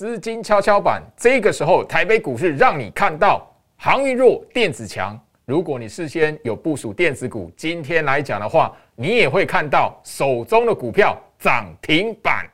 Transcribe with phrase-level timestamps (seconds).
[0.00, 5.14] 资金跷跷板，这个时候台北股市让你看到航运弱，电子强。
[5.44, 12.48] 如果你事先有部署电子股，今天来讲的话，你也会看到手中的股票涨停板。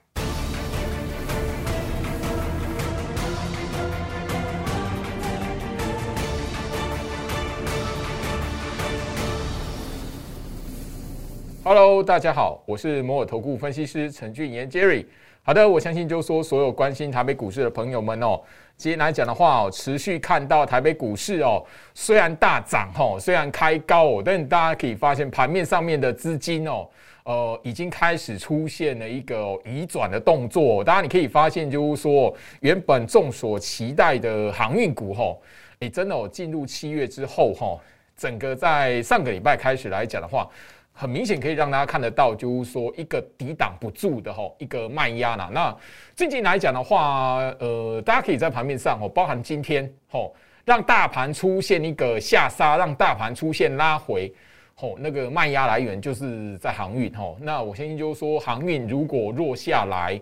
[11.63, 15.07] Hello，大家好，我是摩尔投顾分析师陈俊言 Jerry。
[15.47, 18.37] 好的，我相信就是说所有关心台北股市的朋友们哦，
[18.77, 26.89] 今天来讲的话哦，持续看到台北股市哦，虽然大涨哦，虽然开高哦，但大家可以发现盘面上面的资金哦，
[27.23, 30.83] 呃，已经开始出现了一个移转的动作。
[30.83, 35.37] 当然你可以发现，就是说原本众所期待的航运股哈，
[35.79, 37.79] 诶，真的哦，进入七月之后哈，
[38.17, 40.51] 整个在上个礼拜开始来讲的话。
[40.99, 45.51] 很明显可以让大家看得到，就是说一个抵挡不住的吼，一个卖压啦。
[45.53, 45.77] 那
[46.15, 54.33] 最近来讲的话，呃，大家可以在盘面上哦，包含今天吼，让大盘出现一个下杀，让大盘出现拉回，
[54.75, 57.37] 吼，那个卖压来源就是在航运吼。
[57.43, 60.19] 那我相信就是说，航运如果弱下来。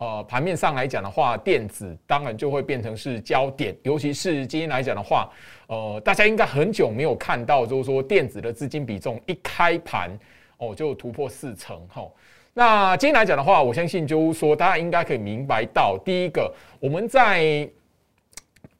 [0.00, 5.28] 呃，盘面上来讲的话，电子当然就会变成是焦点，尤其是今天来讲的话，
[5.68, 10.10] 呃，大家应该很久没有看到，就是说电子的资金比重一开盘
[10.58, 12.06] 哦就突破四成哈。
[12.52, 17.68] 那今天来讲的话，我相信就是说大家应该可以明白到，第一个我们在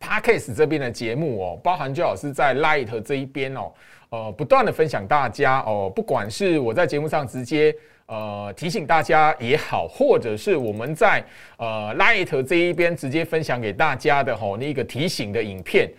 [0.00, 3.72] Parkes 这边的节目哦，包含最好是在 Light 这一边哦，
[4.10, 7.74] 呃，不断的分享大家哦，不管是我在节目上直接。
[8.10, 11.22] 呃，提醒大家也好，或者是我们在
[11.58, 15.90] 呃 Light 这一边直接分享给大家的吼那个提醒的影片，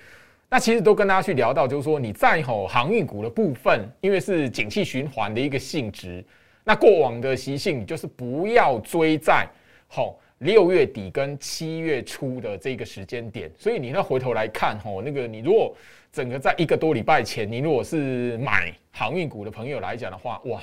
[0.49, 6.25] 那其实都跟大家去聊到，就是说你在吼航运股的部分，因为是景气循环的一个性质，
[6.63, 9.47] 那过往的习性就是不要追在
[9.87, 15.75] 吼六月底跟七月初的这个时间点，所以你那回头来看吼那个你如果
[16.11, 20.59] 整个在一个多礼拜前，你如果是买航运股的朋友来讲的话，哇！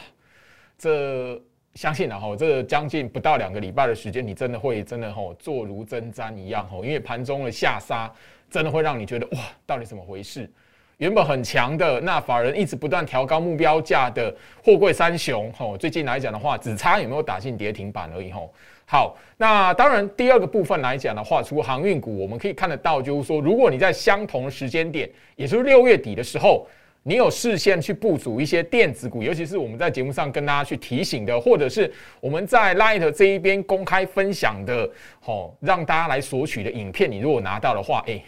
[0.79, 1.41] 这
[1.77, 8.11] 相信了哈，这将近不到两个礼拜的时间，你真的会真的哈坐如针毡一样哈，因为盘中的下杀
[8.51, 10.51] 真的会让你觉得哇，到底怎么回事？
[10.97, 14.35] 原本很强的那法人一直不断调高目标价的
[14.65, 18.41] 货柜三雄哈，最近来讲的话，只差有没有打进跌停板而已哈。
[18.87, 26.67] 好，那当然第二个部分来讲的话，除了航运股，我们可以看得到，就是说如果你在相同的时间点，也就是六月底的时候。
[27.09, 34.91] 你有事先去部署一些电子股，尤其是我们在节目上跟大家去提醒的，或者是我们在 Light 这一边公开分享的，
[35.21, 38.21] 吼，让大家来索取的影片，你如果拿到的话，哎，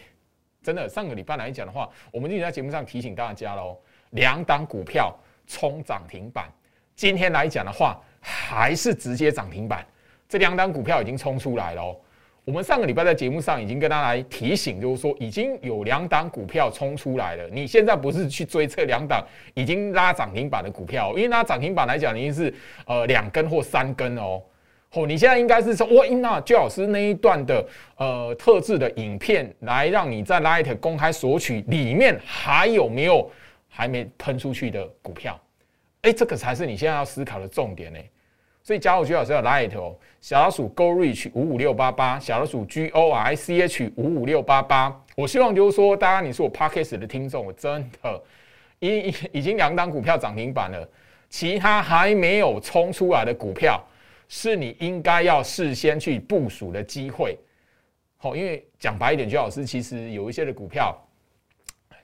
[0.62, 3.76] 真的上个礼拜来讲的话，我们就在节目上提醒大家喽，
[4.10, 5.12] 两档股票
[5.48, 6.48] 冲涨停板，
[6.94, 9.84] 今天来讲的话，还是直接涨停板，
[10.28, 12.00] 这两档股票已经冲出来了。
[12.48, 17.46] 我们上个礼拜在节目上已经跟大家来提醒，就是说已经有两档股票冲出来了。
[17.52, 19.22] 你现在不是去追这两档
[19.52, 22.54] 已经拉涨停板的股票，因为拉涨停板来讲，已经是
[22.86, 24.42] 呃两根或三根哦。
[24.92, 27.62] 哦，你现在应该是说，哇，那最老师那一段的
[27.96, 33.30] 呃特制的影片，来让你在 Light 公开索取，里面还有没有
[33.68, 35.38] 还没喷出去的股票？
[36.00, 37.98] 哎，这个才是你现在要思考的重点呢。
[38.68, 44.94] 所以加入居老师的 Light 哦，小老鼠 Go Reach 五五六八八，小老鼠 G O R C H 五五六八八。
[45.16, 48.22] 我希望就是说，大家你是我 Podcast 的听众，我真的
[48.80, 50.86] 已已经两档股票涨停板了，
[51.30, 53.82] 其他还没有冲出来的股票，
[54.28, 57.38] 是你应该要事先去部署的机会。
[58.18, 60.94] 好，因为讲白一点，居老师其实有一些的股票，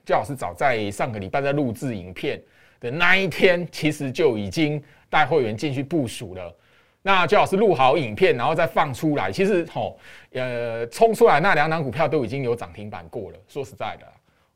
[0.03, 2.41] 居老师早在上个礼拜在录制影片
[2.79, 4.83] 的那一天，其实就已经。
[5.07, 6.53] 带会员进去部署了，
[7.01, 9.31] 那最好是录好影片，然后再放出来。
[9.31, 9.97] 其实吼，
[10.33, 13.37] 呃，冲出来那两档股票都已经有涨停板过了。
[13.47, 14.05] 说实在的，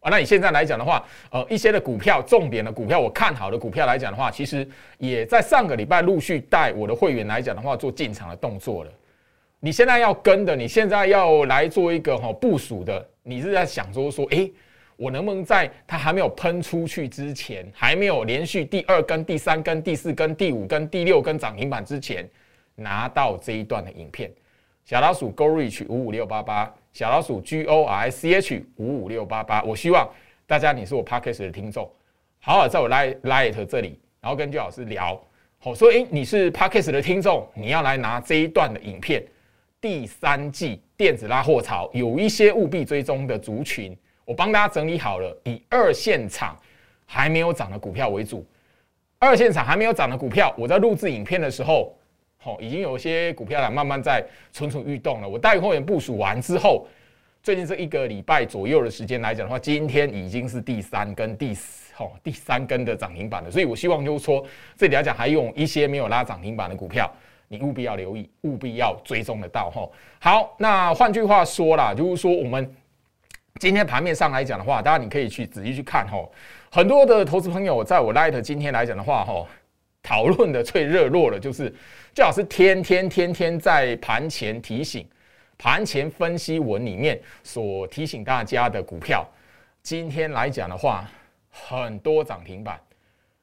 [0.02, 8.92] 啊，那你现在来讲的话，呃，一些的股票，重点的股票，我看好的股票来讲的话，其实也在上个礼拜陆续带我的会员来讲的话做进场的动作了。
[9.62, 14.50] 你现在要跟的，你现在要来做一个哈部署的，你是在想说说，哎。
[15.00, 22.30] 我能不能在它还没有喷出去之前，还没有连续第二根、第三根、第四根、第五根、第六根涨停板之前，
[22.76, 24.30] 拿到这一段的影片？
[24.84, 29.64] 小老鼠 Go Reach 五五六八八，小老鼠 G O R C H 五五六八八。
[29.64, 30.06] 我希望
[30.46, 31.90] 大家，你是我 Podcast 的听众，
[32.42, 35.18] 好好在我 Light 这里，然后跟居老师聊，
[35.60, 39.24] 好说，诶，你是 Podcast 的听众，你要来拿这一段的影片。
[39.80, 43.98] 第三季电子拉货潮，有一些务必追踪的族群。
[44.30, 46.56] 我帮大家整理好了，以二线厂
[47.08, 48.46] 还没有涨的股票为主。
[49.18, 51.96] 二线厂还没有涨的股票，我在录制影片的时候，
[52.38, 54.24] 好，已经有一些股票呢慢慢在
[54.54, 55.28] 蠢蠢欲动了。
[55.28, 56.88] 我带会员部署完之后，
[57.42, 63.50] 最近这一个礼拜左右的时间来讲的话，今天已经是第三根、第四、哦第三根的涨停板了。
[63.50, 64.46] 所以我希望就是说，
[64.78, 67.12] 这里来讲还有一些没有拉涨停板的股票，
[67.48, 69.72] 你务必要留意，务必要追踪得到。
[69.72, 69.90] 哈，
[70.20, 72.72] 好，那换句话说啦，就是说我们
[73.60, 76.08] 今天盘面上来讲的话，大家你可以去仔细去看。
[76.12, 76.30] 哦，
[76.72, 79.48] 很多的投资朋友在我 Light 今天来讲的话，哦。
[80.02, 81.72] 讨论的最热络的，就是
[82.16, 85.06] 最好是天天天天在盘前提醒、
[85.58, 89.28] 盘前分析文里面所提醒大家的股票。
[89.84, 91.06] 今天来讲的话，
[91.52, 92.80] 很多涨停板。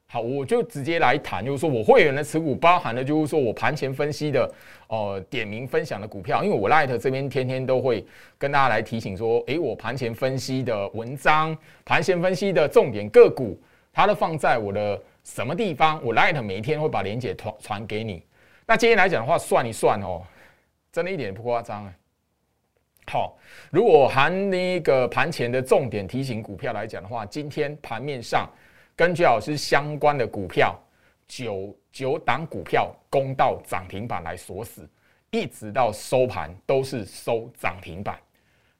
[0.08, 4.50] 好，我就直接来谈，就是说我会员的持股包含的，就是说我盘前分析的，
[4.88, 6.44] 哦，点名分享的股票。
[6.44, 8.06] 因为我 Light 这边天天都会
[8.38, 13.60] 跟大家来提醒说，诶，我盘前分析的文章、盘前分析的重点个股，
[13.92, 15.00] 它都放在我的。
[15.26, 16.00] 什么地方？
[16.04, 18.22] 我 Light 每一天会把链接传传给你。
[18.64, 20.22] 那今天来讲的话，算一算哦，
[20.92, 21.92] 真的一点也不夸张啊。
[23.10, 23.36] 好，
[23.72, 28.48] 如果含那个盘前的重点提醒股票来讲的话，今天盘面上
[28.96, 30.74] 跟居老师相关的股票
[31.28, 34.88] 九九档股票攻到涨停板来锁死，
[35.30, 38.18] 一直到收盘都是收涨停板。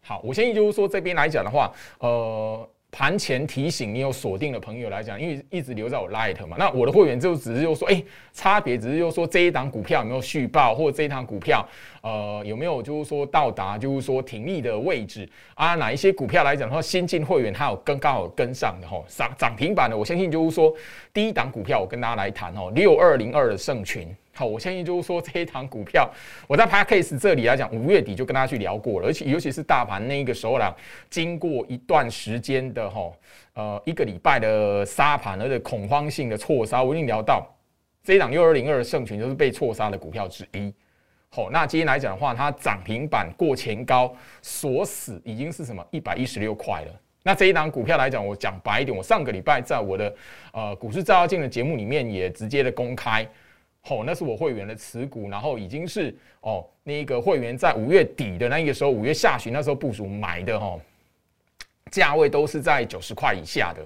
[0.00, 1.70] 好，我建议就是说这边来讲的话，
[2.00, 2.68] 呃。
[2.98, 8.02] 盘前提醒你有锁定的朋友来讲，因为一直留在我 Light 嘛，那我的会员就只是就说，哎，
[8.32, 11.62] 差别只是就说这一档股票有没有续报，或者这一档股票，
[12.00, 15.74] 呃，有没有就是说到达就是说停利的位置啊？
[15.74, 20.72] 哪一些股票来讲的话，新进会员他有跟刚好跟上的哈，涨涨停板的，我相信就是说
[21.12, 24.08] 第一档股票，我跟大家来谈哦，六二零二的盛群。
[24.36, 26.12] 好，我相信就是说这一堂股票，
[26.46, 30.76] 我在 p a c k a s e 这里来讲，五月底就跟大家去聊过了，而且尤其是大盘那个时候啦，
[31.08, 33.10] 经过一段时间的哈，
[33.54, 37.50] 呃，一个礼拜的杀盘，而且恐慌性的错杀，我已经聊到
[38.04, 40.70] 这一档六二零二的盛群就是被错杀的股票之一。
[41.30, 47.00] 好，那今天来讲的话，它涨停板过前高锁死，已经是什么一百一十六块了。
[47.22, 50.14] 那这一档股票来讲，我讲白一点，我上个礼拜在我的
[50.52, 53.26] 呃股市照妖镜的节目里面也直接的公开。
[53.88, 60.80] 哦，那是我会员的持股，然后已经是哦，那个会员在五月底的那个时候，五月下旬那时候部署买的哦，
[61.90, 63.82] 价位都是在九十块以下的。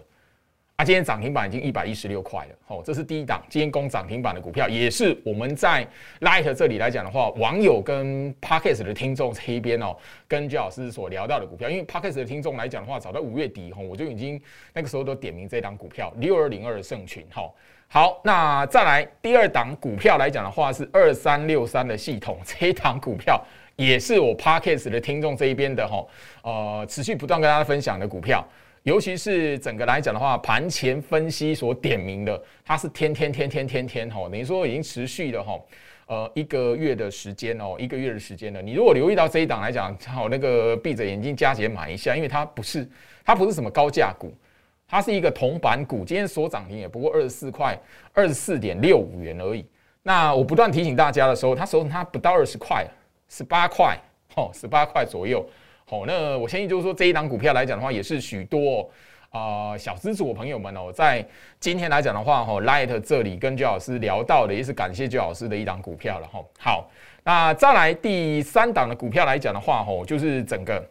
[0.76, 2.56] 啊，今天涨停板已经一百一十六块了。
[2.68, 5.86] 哦，这是第一档今天攻涨停板的股票，也是我们在
[6.20, 9.94] Light 这里来讲的话，网友跟 Parkes 的听众这一边哦，
[10.26, 14.40] 跟焦老师所聊到的股票，因为 Parkes 的听众来讲的话，早在五月底哈，我就已经
[14.72, 17.52] 那个时候都点名这档股票六二零二的盛群哈。
[17.92, 23.44] 好，那再来第二档股票来讲的话，是二三六三的系统，这一档股票
[23.74, 26.06] 也是我 Parkes 的听众这一边的哈，
[26.44, 28.46] 呃，持续不断跟大家分享的股票，
[28.84, 35.58] 尤其是整个来讲的话，盘前分析所点名的，它是天天天天天天哈，等于说已经持续的哈，
[36.06, 38.62] 呃，一个月的时间哦，一个月的时间了。
[38.62, 42.88] 你如果留意到这一档来讲，好，那个闭着眼睛加减买一下，因为它不是，
[43.24, 44.32] 它不是什么高价股。
[44.90, 47.78] 它是一个铜板股，今天所涨停也不过二十四块
[48.12, 49.64] 二十四点六五元而已。
[50.02, 52.84] 那我不断提醒大家的时候，它收它不到二十块，
[53.28, 53.96] 十八块，
[54.34, 55.46] 哦，十八块左右。
[55.84, 58.90] 好，那我相信就是说这一档股票来讲的话，也是许多
[59.30, 61.24] 啊小资主的朋友们哦，在
[61.60, 66.44] 今天来讲的话，哈，Light 这里跟周老师聊到的，也是感谢周老师的一档股票了，哈。
[66.58, 66.90] 好，
[67.22, 70.84] 那再来第三档的股票来讲的话，哈，就是整个。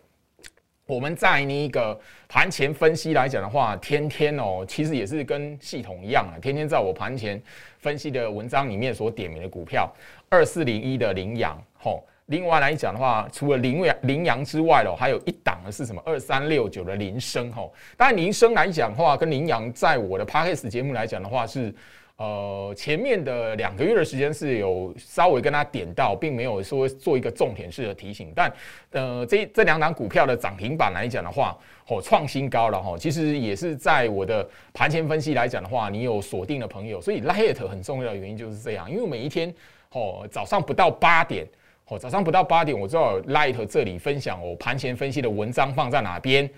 [0.90, 1.96] 我们在那个
[2.28, 7.40] 盘前分析来讲的话，天天哦，其实也是跟系统一样啊，天天在我盘前
[7.78, 9.88] 分析的文章里面所点名的股票，
[10.30, 16.02] 二四零一的羚羊，吼，另外来讲的话，除了羚羊羚羊之外喽，还有一档的是什么？
[16.04, 21.72] 二三六九的铃声，吼，当然铃声来讲的话，跟羚羊在我的 p a d k a s 节目来讲的话是。
[22.19, 28.33] 呃，前面的两个月的时间是有稍微跟他点到，并没有说做一个重点式的提醒。
[28.35, 28.54] 但
[28.92, 31.57] 呃，这这两档股票的涨停板来讲的话，
[31.88, 32.97] 哦，创新高了哈。
[32.97, 38.92] 其实也是在我的盘前分析来讲的话，你有锁定的朋友，所以 Light 很重要的原因就是这样。
[38.92, 39.54] 因为每一天
[39.94, 41.47] 哦，早上不到八点，
[41.88, 46.49] 哦，早上不到八点，我知道 Light 这里分享我盘前分析的文章放在哪边。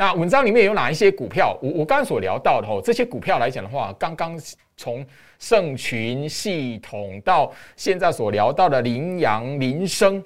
[0.00, 1.54] 那文章里面有哪一些股票？
[1.60, 4.34] 我我刚刚所聊到的哦，这些股票来讲的话，刚刚
[4.74, 5.04] 从
[5.38, 10.24] 盛群系统到现在所聊到的羚羊、林生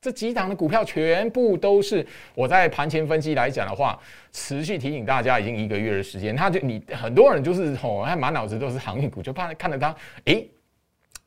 [0.00, 2.04] 这几档的股票，全部都是
[2.34, 3.96] 我在盘前分析来讲的话，
[4.32, 6.34] 持续提醒大家已经一个月的时间。
[6.34, 9.94] 他就你很多人就是哦，还满脑子都是航运股，就怕看着它，
[10.24, 10.44] 诶，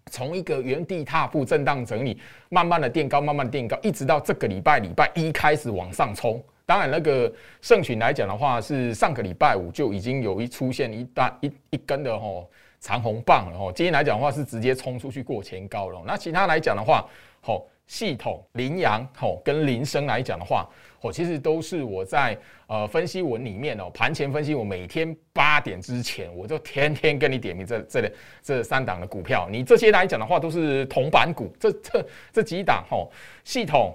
[0.08, 6.44] 从一个原地踏步、震荡整理，慢慢的垫高，慢慢垫高，一直到这个礼拜礼拜一开始往上冲。
[6.66, 13.72] 当然，那个盛群来讲的话，是上个礼拜五就已经有一出现一大一一根的吼长红棒了吼。
[13.72, 16.02] 今天来讲的话是直接冲出去过前高了。
[16.06, 17.06] 那其他来讲的话，
[17.42, 20.66] 吼系统、羚羊吼跟铃声来讲的话，
[21.02, 29.50] 哦其实都是我在呃分析文里面哦盘前分析，我每天八点之前我就天天跟你点名这这这三档的股票。
[29.52, 33.12] 你这些来讲的话都是铜板股，这这这几档吼
[33.44, 33.94] 系统、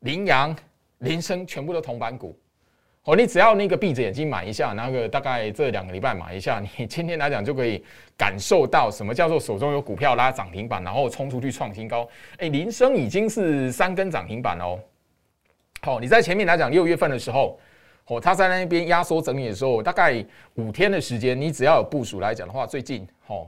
[0.00, 0.56] 羚羊、
[1.04, 2.36] 铃声全部都铜板股。
[3.04, 7.84] 哦，你只要那个闭着眼睛买一下，那个大概这两个礼拜买一下，你今天来讲就可以
[8.16, 12.08] 感受到什么叫做手中有股票拉涨停板，然后冲出去创新高。
[12.38, 14.80] 哎，林升已经是三根涨停板哦。
[15.82, 17.60] 好，你在前面来讲六月份的时候，
[18.06, 23.46] 哦，他在那边压缩整理的时候，大概五天的时间，你只要有部署来讲的话，最近，哦，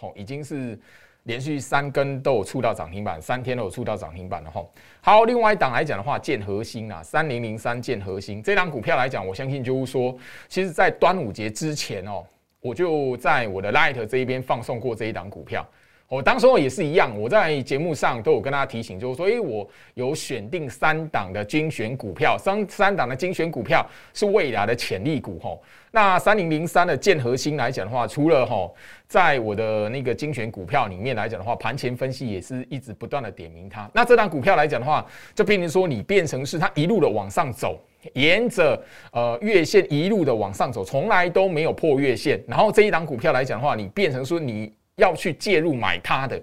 [0.00, 0.76] 哦，已经是。
[1.26, 4.64] 连续三根都有触到涨停板，三天都有触到涨停板的哈。
[5.00, 10.16] 好，另外一档来讲的话，建核心啊，三零零三建核心这档股票来讲，我相信就是说，
[10.48, 12.24] 其实在端午节之前哦，
[12.60, 15.66] 我就在我的 Light 这一边放送过这一档股票。
[16.08, 23.84] 我当时候也是一样，我在节目上都有跟大家提醒，就是说，哎，我有选定三档的精选股票，三三档的精选股票
[24.14, 25.60] 是未来的潜力股吼。
[25.90, 28.72] 那三零零三的建核心来讲的话，除了吼，
[29.08, 33.90] 在我的那个精选股票里面来讲的话，盘前分析也是一直不断的点名它。
[33.92, 37.80] 那这档股票来讲的话，就变成说你变成是它一路的往上走，
[38.12, 42.40] 沿着呃月线一路的往上走，从来都没有破月线。
[42.46, 44.72] 然后这一档股票来讲的话，你变成说你。
[44.96, 46.40] 要去介入买它的，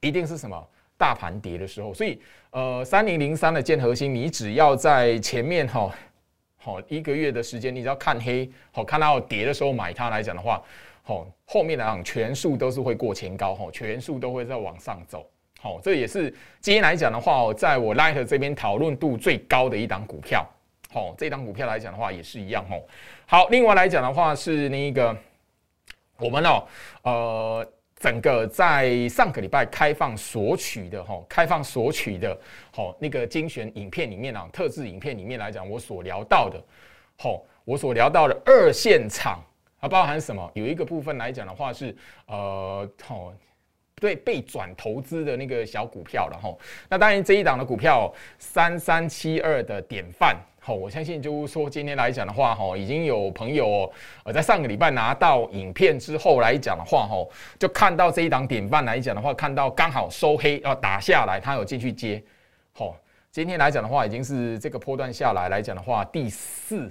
[0.00, 1.92] 一定是什么大盘跌的时候。
[1.92, 2.20] 所以，
[2.50, 5.90] 呃，三零零三的建核心，你只要在前面哈，
[6.58, 10.62] 好一个月的时间，你只要看黑，好看到跌的时候买它来讲的话，
[11.02, 15.26] 好后面来讲全数都是会过前高，哈，全数都会在往上走。
[15.58, 16.30] 好，这也是
[16.60, 20.46] 今天来讲的话，在我 Light 这边讨论度最高的一档股票。
[20.92, 22.62] 好，这档股票来讲的话也是一样。
[22.68, 22.86] 吼，
[23.24, 25.16] 好，另外来讲的话是那个
[26.18, 26.68] 我们哦，
[27.04, 27.66] 呃。
[27.96, 32.38] 整个在上个礼拜开放索取的哈，开放索取的，
[32.70, 36.62] 好那个精选影片里面啊，特制影片里面来讲，我所聊到的，
[37.16, 39.42] 好，我所聊到的二线厂，
[39.80, 40.50] 它包含什么？
[40.54, 41.96] 有一个部分来讲的话是，
[42.26, 43.32] 呃，好，
[43.96, 46.54] 对，被转投资的那个小股票了哈。
[46.88, 50.36] 那当然这一档的股票三三七二的典范。
[50.66, 53.92] 好，我相信就是说，今天来讲的话，哈，已经有朋友
[54.22, 57.16] 呃，在上个礼拜拿到影片之后来讲的话，哈，
[57.58, 62.24] 就看到这一档典范来讲的话，看到刚好收黑要打下来，他有进去接。
[62.72, 62.96] 好，
[63.30, 66.90] 今天来讲的话，已经是这个波段下来来讲的话，第四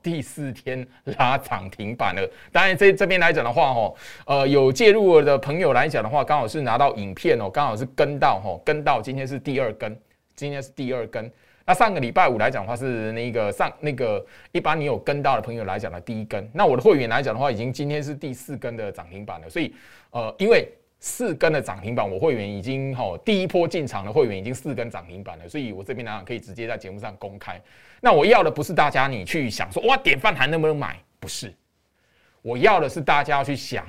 [0.00, 0.86] 第四天
[1.18, 2.22] 拉涨停板了。
[2.52, 3.94] 当然，这这边来讲的话，哈，
[4.26, 10.00] 呃，有介入的朋友来讲的话，刚好是拿到影片哦，刚好是跟到哈，跟到今天是第二根，
[10.36, 11.28] 今天是第二根。
[11.68, 19.50] 那上个礼拜五来讲的话是那个上那个一般你有跟到的朋友来讲的第一根，那我的会员来讲的话，已经今天是第四根的涨停板了。
[19.50, 19.74] 所以
[20.08, 20.66] 呃，因为
[20.98, 27.60] 四根的涨停板，我会员已经哈第一波进场的会员已经四根涨停板了，所以我这边呢可以直接在节目上公开。
[28.00, 31.52] 那我要的不是大家你去想说哇典范还能不能买，不是，
[32.40, 33.86] 我要的是大家要去想，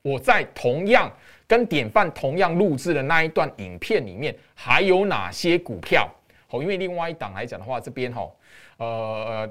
[0.00, 1.12] 我在同样
[1.46, 6.10] 跟典范同样录制的那一段影片里面还有哪些股票。
[6.50, 8.30] 哦，因为另外一档来讲的话，这边哈，
[8.78, 9.50] 呃，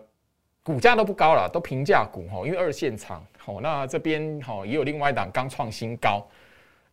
[0.63, 2.45] 股价都不高了，都平价股哈。
[2.45, 6.25] 因为二线厂，好，那这边哈也有另外一档刚创新高。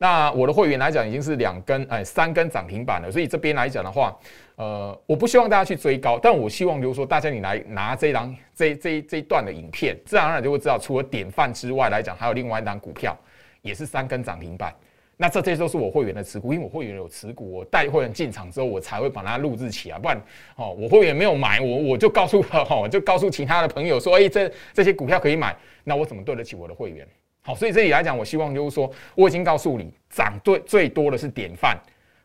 [0.02, 3.12] 那我的会员来讲，已经是两根哎三根涨停板了。
[3.12, 4.16] 所以这边来讲的话，
[4.56, 13.14] 呃，我不希望大家去追高，但我希望就是说，大家你来拿这档这这这一段的影片，自然而然就会知道，除了典范之外来讲，还有另外一档股票
[13.60, 14.74] 也是三根涨停板。
[15.22, 20.18] 那这些都是我会员的持股，因为我会员有持股，我带会员进场之后，我才会把它录制起来，不然
[20.56, 27.06] 哦，我会员没有买，我我就告诉他哈，就告诉其他的朋友说，哎，这这些股票可以买，那我怎么对得起我的会员？
[27.42, 31.78] 好，所以这里来讲，我希望就是说，我已经告诉你，涨最最多的是典范，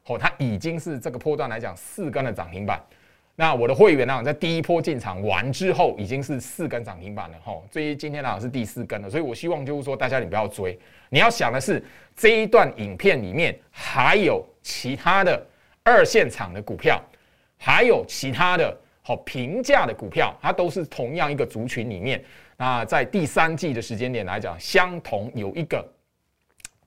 [0.05, 2.81] 哦，它已经是这个波段来讲四根的涨停板。
[3.37, 7.53] 那我的会员呢，在第一波进场完之后，已经是四根涨停板了哈。
[7.69, 11.83] 所以今天呢是第四根了，所以我希望就是说，大家你不要追，你要想的是
[12.15, 15.45] 这一段影片里面还有其他的
[15.83, 17.03] 二线厂的股票，
[17.57, 22.23] 还有其他的好平价的股票，它都是同样一个族群里面。
[22.55, 25.85] 那在第三季的时间点来讲，相同有一个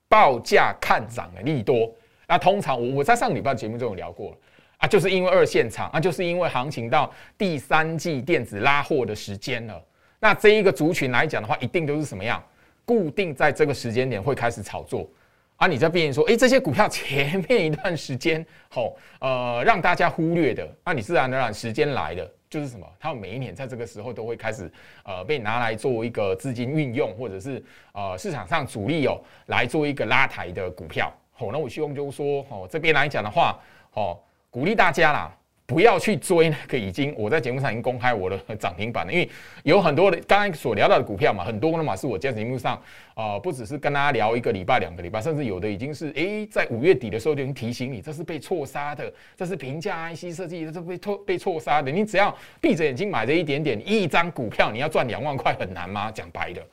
[0.08, 1.94] 报价看涨的利多。
[2.26, 4.36] 那通常我我在上礼拜节目中有聊过了。
[4.78, 9.80] 啊，就是因为二线厂，啊，就是因为行情到第三季电子拉货的时间了。
[10.20, 12.42] 那这一个族群来讲的话，一定都是什么样？
[12.84, 15.08] 固定在这个时间点会开始炒作。
[15.56, 22.86] 啊，你在变说，哎，这些股票前面一段时间，吼，呃，让大家忽略的，那你自然而然时间来的，就是什么？
[23.00, 24.70] 他们每一年在这个时候都会开始
[25.02, 27.60] 呃被拿来做一个资金运用，或者是
[27.92, 31.12] 呃市场上主力哦来做一个拉抬的股票。
[31.32, 33.58] 好，那我希望就是说，哦这边来讲的话，
[33.94, 34.16] 哦
[34.50, 35.34] 鼓励大家啦。
[35.66, 39.28] 不要去追那个已经我在节目上已经公开我的涨停板了，因为
[39.64, 51.92] 有很多的刚才所聊到的股票嘛，很多的嘛是我在节目上啊，不只是跟大家聊一个礼拜、两个礼拜，甚至有的已经是诶，在五月底的时候就已经提醒你，这是被错杀的，这是平价 IC 设计，这是被错被错杀的。
[51.92, 56.10] 你只要闭着眼睛买这一点点一张股票，你要赚两万块很难吗？
[56.10, 56.66] 讲白的，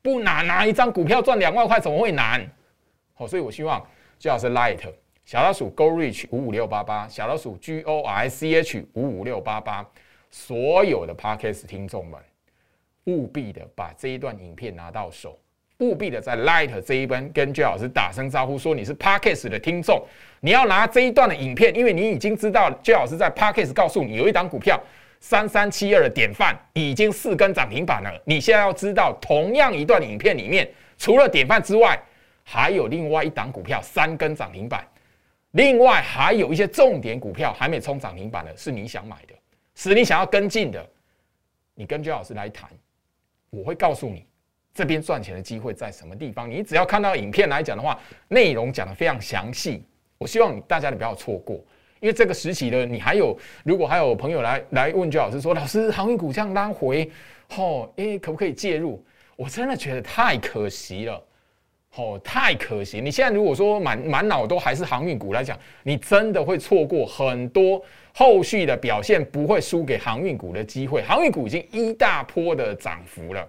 [0.00, 2.48] 不难啊，一张股票赚两万块怎么会难？
[3.14, 3.84] 好，所以我希望
[4.16, 4.78] 最好是 Light。
[5.28, 9.86] 小老鼠 Go Reach 五五六八八，小老鼠 G O R C H 五五六八八，
[10.30, 12.18] 所有的 Podcast 听众们，
[13.04, 15.38] 务必的把这一段影片拿到手，
[15.80, 20.02] 务必的在 Light 这一边跟 J 老师打声招呼，说你是 Podcast 的听众，
[20.40, 24.82] 你要拿这一段的影片，因为你已经知道 J 老师在 Podcast 告诉你有一档股票
[25.20, 30.66] 三三七二的典范已经四根涨停板了，你现在要知道，同样一段影片里面，
[30.96, 32.00] 除了典范之外，
[32.42, 34.82] 还有另外一档股票三根涨停板。
[35.52, 39.34] 另外还有一些重点股票还没冲涨停板的，是你想买的，
[39.74, 40.86] 是你想要跟进的，
[41.74, 42.68] 你跟周老师来谈，
[43.50, 44.26] 我会告诉你
[44.74, 46.48] 这边赚钱的机会在什么地方。
[46.50, 49.82] 你只要看到影片来讲的话，内容讲的非常详细，
[50.18, 51.56] 我希望大家你不要错过，
[52.00, 57.10] 因为这个时期的你还有，如果还有朋友来来问周老师说，老师航运股这样拉回，
[57.48, 59.02] 吼，诶，可不可以介入？
[59.34, 61.24] 我真的觉得太可惜了。
[61.96, 63.00] 哦，太可惜！
[63.00, 67.82] 你现在如果说满满脑都还是航运股来讲，你真的会错过很多
[68.14, 71.02] 后续的表现，不会输给航运股的机会。
[71.02, 73.48] 航运股已经一大波的涨幅了，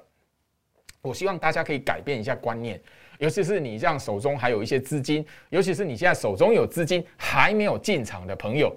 [1.02, 2.82] 我希望大家可以改变一下观念，
[3.20, 8.76] 尤其是你这样手中还有一些资金，尤其是你现在手中有资金还没有进场的朋友，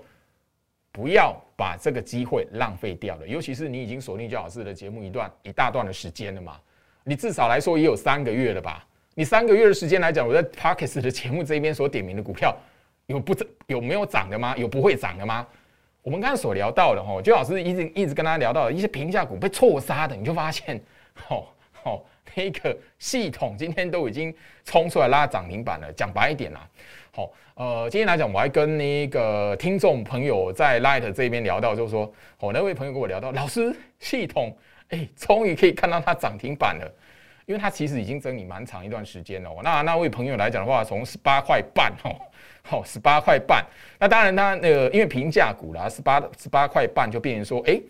[0.90, 3.26] 不要把这个机会浪费掉了。
[3.26, 6.60] 尤其是你已经锁定焦老师的节目一段一大段的时间了嘛，
[7.04, 8.86] 你至少来说也有三个月了吧？
[9.14, 12.56] 你三个月的时间来讲，我在 Parkes 的节目这边所点名的股票，
[13.06, 14.56] 有不涨有没有涨的吗？
[14.56, 15.46] 有不会涨的吗？
[16.02, 20.80] 我们刚刚所聊到的，哦，就老师一直一直跟大家聊到一些平价股被错杀的，你就发现，
[21.28, 21.44] 哦
[21.84, 22.02] 哦，
[22.34, 25.92] 那个系统今天都已经冲出来拉涨停板了。
[25.92, 26.66] 讲白一点啦，
[27.12, 34.56] 好，呃，今天来讲，我还跟那个听众朋友在 Light 这边聊到，就是说，哦，那位朋友跟我聊到，老师系统，
[34.88, 36.90] 哎，终于可以看到它涨停板了。
[37.46, 39.50] 因为它其实已经整理蛮长一段时间了。
[39.62, 42.14] 那那位朋友来讲的话，从十八块半哦，
[42.62, 43.64] 好十八块半。
[43.98, 47.80] 那当然，它那个因为平价股啦，十八十八块半就变成说，哎，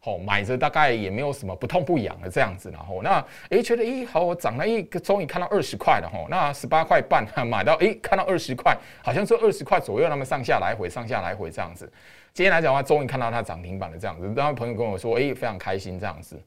[0.00, 2.70] 好买着大概也没有什么不痛不痒的这样子。
[2.70, 6.26] 然后那哎觉得哎好，我涨了一个，终于看到二十块了哈。
[6.28, 11.90] 那十八块半 买到哎看到二十块，好像是二十块左右，那么上下来回上下来回这样子。
[12.32, 14.32] 今天来讲的话，终于看到它涨停板的这样子。
[14.34, 16.42] 然后朋友跟我说，哎非常开心这样子。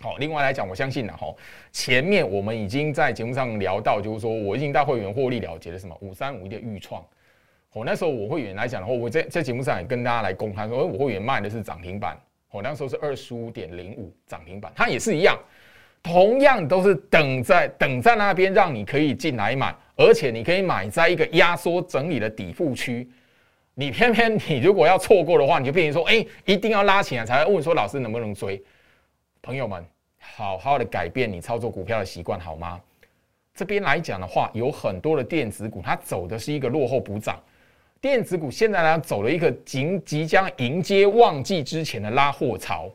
[0.00, 1.34] 好，另外来讲，我相信呢，哈，
[1.72, 7.04] 前面我们已经在节目上聊到，就是说我已经带会员获利了结了什么五三五一的预创。
[7.72, 12.16] 哦，那时候我会员来讲的话，我在在节目上也跟大家来公开说，我会员卖的是涨停板。
[12.50, 15.36] 哦，那时候是二十五点零五涨停板，它也是一样，
[16.00, 23.06] 同样都是等在等在那边让你可以进来买，而且你可以买在一个压缩整理的底部区。
[23.74, 28.62] 你偏偏你如果要错过的话，你就变成说，哎，一定要拉起来才会问说老师能不能追。
[29.42, 29.84] 朋友们，
[30.18, 32.80] 好好的改变你操作股票的习惯好吗？
[33.54, 37.40] 这边来讲的话，有很多的电子股，它走的是一个落后补涨。
[38.00, 42.88] 电子股现在呢，走了一个即即将迎接旺季之前的拉货潮。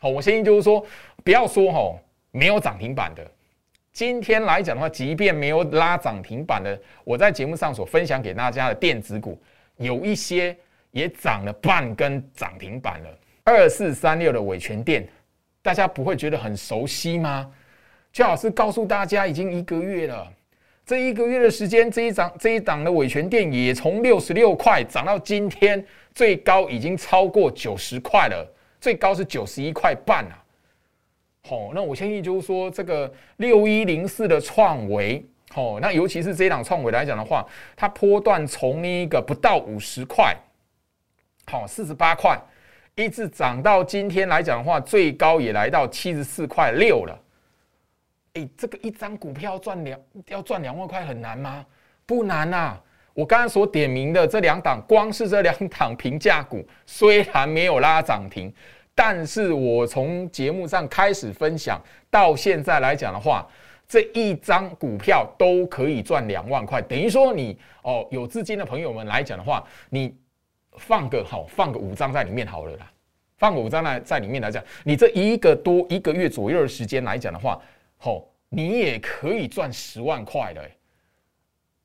[0.00, 0.84] 好，我相信就是说，
[1.22, 1.96] 不要说哈，
[2.32, 3.24] 没有涨停板的。
[3.92, 9.40] 今天来讲的话，即便没有拉涨停板的，我在节目上所分享给大家的电子股，
[9.76, 10.56] 有一些
[10.90, 13.18] 也涨了半根涨停板了。
[13.44, 15.06] 二四三六的伟权电。
[15.68, 17.46] 大家不会觉得很熟悉吗？
[18.10, 20.26] 就老师告诉大家，已经一个月了。
[20.86, 28.50] 这一个月的时间，这一涨这一档的尾权店也从六十六块涨到今天最高已经超过九十块了，
[28.80, 30.42] 最高是九十一块半啊。
[31.42, 40.34] 好，那我相信就是说，这个六一零四的创维，好，那尤其是这一档创维来讲的话，它波段从那个不到五十块，
[41.44, 42.40] 好，四十八块。
[42.98, 47.16] 一直涨到今天来讲的话，最高也来到七十四块六了。
[48.34, 51.64] 哎，这个一张股票赚两要赚两万块很难吗？
[52.04, 52.82] 不难啊！
[53.14, 58.52] 我刚刚所点名的这两档，光是这两档平价股，虽然没有拉涨停，
[58.96, 61.80] 但是我从节目上开始分享
[62.10, 63.46] 到现在来讲的话，
[63.86, 66.82] 这一张股票都可以赚两万块。
[66.82, 70.12] 等于说你哦，有资金的朋友们来讲的话，你。
[70.78, 72.90] 放个好，放个五张在里面好了啦。
[73.36, 77.60] 放个五张来在里面来讲，你这一个多一个月左右的时间来讲的话，
[77.96, 80.60] 吼，你也可以赚十万块的。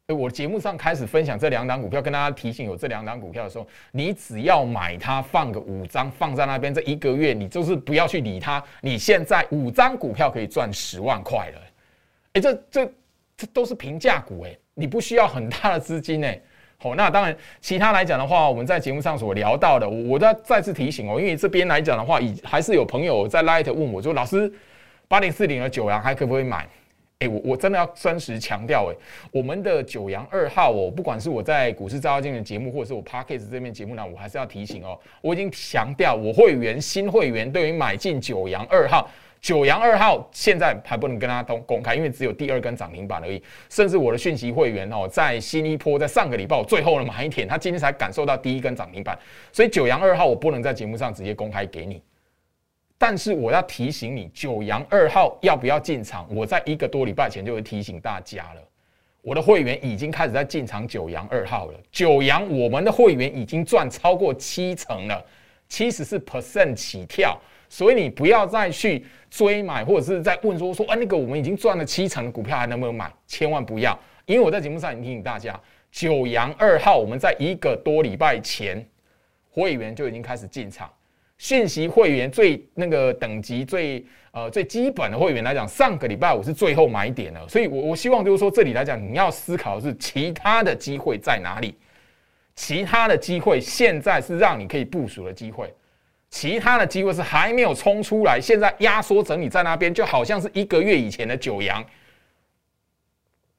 [0.07, 8.63] 哎，我节目上开始分享这两档股票，跟大家提醒有这两档股票的时候，你只要买它，放个五张放在那边，这一个月你就是不要去理它。
[8.81, 11.61] 你现在五张股票可以赚十万块了。
[12.33, 12.93] 哎，这这
[13.37, 16.41] 这都是平价股哎，你不需要很大的资金哎。
[16.83, 24.51] 好，那当然，其他来讲的话，我们在节目上所聊到的，我再再次提醒哦，因为这边来讲的话，已还是有朋友在 Light 问我，说老师，
[25.07, 26.67] 八零四零的九阳还可不可以买？
[27.19, 28.95] 哎，我我真的要真实强调，哎，
[29.31, 39.09] 我们的九阳二号哦，不管是我在股市招金的节目，或者是我 Parkes 这边节目呢，我还是要提醒哦，我已经强调，我会员新会员对于买进九阳二号。
[39.43, 43.43] 九阳二号现在还不能跟大家公公开，因为只有第二根涨停板而已。
[43.69, 49.19] 甚至我的讯息会员哦，在新一波，在上个礼拜我最后的买一天，他今天才感受到第一根涨停板。
[49.51, 52.01] 所以九阳二号我不能在节目上直接公开给你，
[52.97, 56.25] 但是我要提醒你，九阳二号要不要进场？
[56.33, 58.61] 我在一个多礼拜前就会提醒大家了。
[59.21, 61.73] 我的会员已经开始在进场九阳二号了。
[61.91, 65.21] 九阳我们的会员已经赚超过七成了，
[65.67, 67.37] 七十四 percent 起跳。
[67.73, 73.11] 所以你不要再去追买，或者是在问说说，哎，那个我们已经赚了七成的股票还能不能买？
[73.25, 75.59] 千万不要，因为我在节目上已经提醒大家，
[75.91, 78.87] 九阳二号我们在一个多礼拜前，
[79.49, 80.87] 会员就已经开始进场，
[81.39, 87.49] 讯息会员最那个等级最呃最基本的会员来讲，上个礼拜五是最后买点了。
[87.49, 91.73] 所以我我希望就是说，这里来讲，你要思考的是其他的机会在哪里，
[92.55, 95.73] 其他的机会现在是让你可以部署的机会。
[96.33, 101.79] 其他的机会是还没有冲出来，现在压缩整理在那边，就好像是一个月以前的九阳，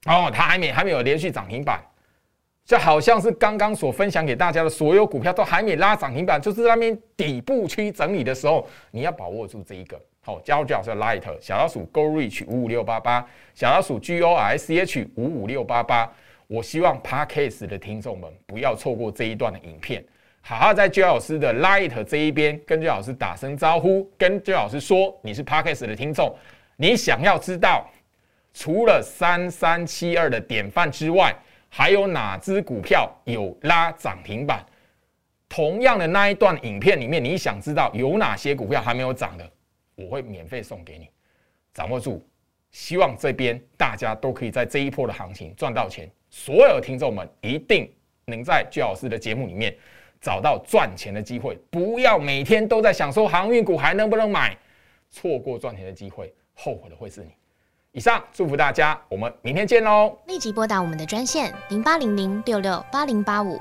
[0.07, 1.81] 哦，它还没还没有连续涨停板，
[2.65, 9.97] 就好像是刚刚所分享给大家的所有股票都还没拉涨停板，就是那边底部区整理的时候，你要把握住这一个。
[10.23, 16.13] 好，加入最好是 Light 小老鼠 Go Reach 五五六八八，小老鼠 G O R C H 五五六八八。
[16.49, 20.05] 我希望 Parkcase 的听众们不要错过这一段的影片。
[20.47, 26.37] 好好在周老师的 Light 这一边跟周老师打声招呼，跟周老师说你是 Parkes 的听众，
[26.77, 27.91] 你想要知道
[28.53, 31.35] 除了三三七二的典范之外，
[31.71, 34.63] 还有哪只股票有拉涨停板？
[35.49, 39.51] 同样的那一段影片里面，你想知道有哪些股票还没有涨的，
[39.95, 41.09] 我会免费送给你。
[41.73, 42.23] 掌握住，
[42.71, 46.07] 希望这边大家都可以在这一波的行情赚到钱。
[46.29, 47.91] 所有听众们一定
[48.27, 49.75] 能在周老师的节目里面。
[50.25, 54.57] 找到赚钱的机会，不要每天都在想说航运股还能不能买，
[55.11, 57.27] 错过赚钱的机会，后悔的会是你。
[57.93, 60.17] 以上祝福大家，我们明天见喽！
[60.27, 63.61] 立即拨打我们的专线零八零零六六八零八五